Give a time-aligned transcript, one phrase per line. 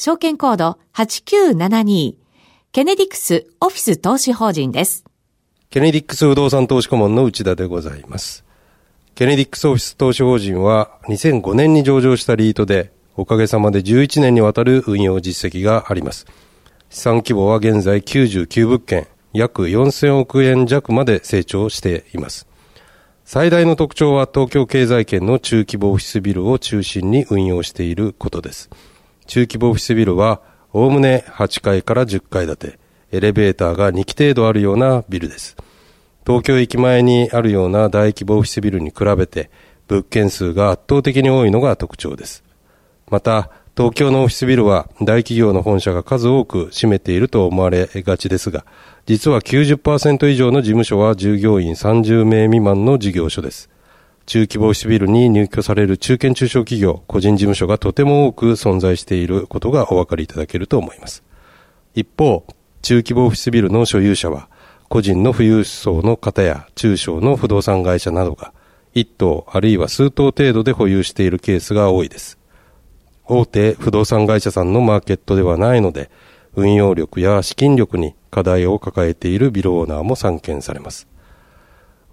[0.00, 2.14] 証券コード8972
[2.70, 5.04] ケネディクスオフィス投資法人です。
[5.70, 8.44] ケネディックス不動産投資顧問の内田でございます。
[9.16, 16.26] ケネディックスオフィス投資法人は2005年に上場したリートでおかげさまで11年にわたる運用実績があります。
[16.90, 22.46] 資産規模は現在99物件、約4000億円弱まで成長しています。
[23.24, 28.70] 最大の特徴は東京経済圏の中規模オフィスビルを中心に運用していることです。
[29.28, 30.40] 中規模オフィスビルは、
[30.72, 32.78] おおむね8階から10階建て、
[33.12, 35.56] エレベーターが2基程度あるようなビルです。
[36.26, 39.50] 東京駅前にあるような大規模オフィスビルに比べて、
[39.86, 42.42] 物件数が圧倒的に多いのが特徴です。
[43.10, 48.64] また、東京のオフィスビルは大企業の本社が数多く占めていると思われがちですが、
[49.06, 53.68] 実は90%以上の事務所は従業員30名未満の事業所です。
[54.28, 61.24] 中規模オフィスビルに入居される中堅中小企業、個人事務所がとても多く存在していることがお分かりいただけると思います。
[61.94, 62.44] 一方、
[62.82, 64.50] 中規模オフィスビルの所有者は、
[64.90, 68.52] 個人の富裕層の方や中小の不動産会社などが、
[68.92, 72.38] 一棟あるいは数棟程度で保有しているケースが多いです。
[73.24, 76.10] 大手不動産会社さんのマーケットではないので、
[76.54, 81.08] 運用力や資金力に課題を抱えているビルオーナーも散見されます。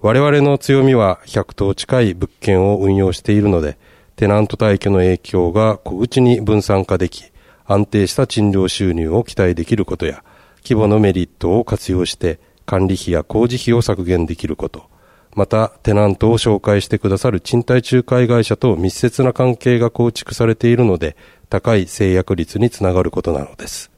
[0.02, 3.78] 我々の強みは100棟近い物件を運用しているので、
[4.16, 7.32] テナント退去の影響が小口に分散化でき、
[7.66, 10.24] 安定した賃料収入を期待できることや、
[10.64, 14.84] 規模のメリットを活用して管理費や工事費を削減できること、
[15.36, 21.18] またテナントを紹介してくださる賃貸仲介会社と密接な関係が構築されているので、
[21.50, 23.92] 高い制約率につながることなのです。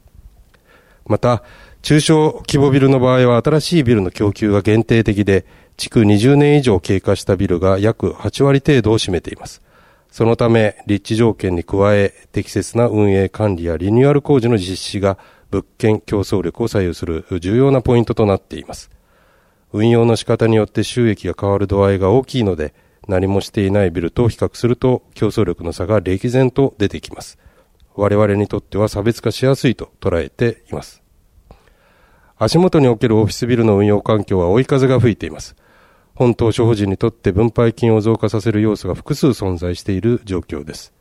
[1.06, 1.42] また、
[1.80, 5.46] 中小規模ビルの場合は新しいビルの供給が限定的で、
[5.78, 9.62] 築20年以上経過したビルが約8割程度を占めています。
[10.10, 15.18] そのため、立地条件に加え、適切な運営管理やリニューアル工事の実施が
[15.52, 18.90] 物件競争力を左右する重要なポイントとなっています。
[19.72, 22.74] 運用の仕方によって収益が変わる度合いが大きいので、
[23.06, 27.38] 何もしていないビルと比較すると競争力の差が歴然と出てきます。
[27.94, 31.04] 我々にとっては差別化しやすいと捉えています。
[32.36, 35.54] 足元におけるオフィスビルの運用環境は追い風が吹いています。
[36.18, 40.92] 本島諸法人にとって分配金を増加させる要素が複数存在している状況です。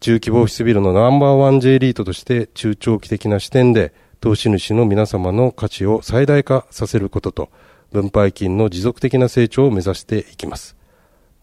[0.00, 7.48] 中規模オフィスビルのナンバーワン J リートとして中長期的な視点で投資主の皆様の価値を最大化させることと
[7.90, 10.76] 分配金の持続的な成長を目指していきます。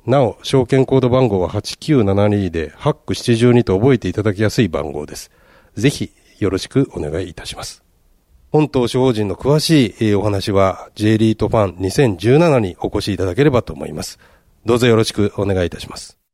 [0.06, 5.32] なお、証券コード番号は8972で、ハック72と覚えていただきやすい番号です。
[5.74, 7.84] ぜひ、よろしくお願いいたします。
[8.56, 14.18] 本投資法人の詳しいお話は、J リートファン2017にお越しいただければと思います。
[14.66, 16.25] どうぞよろしくお願いいたします。